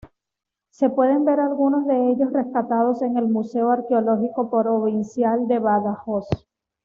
[0.71, 6.25] Se pueden ver algunos de ellos rescatados en el Museo Arqueológico Provincial de Badajoz.